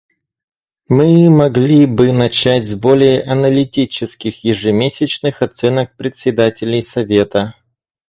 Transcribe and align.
Мы 0.89 1.29
могли 1.29 1.85
бы 1.85 2.11
начать 2.11 2.65
с 2.65 2.73
более 2.73 3.21
аналитических 3.21 4.43
ежемесячных 4.43 5.43
оценок 5.43 5.95
председателей 5.95 6.81
Совета. 6.81 7.53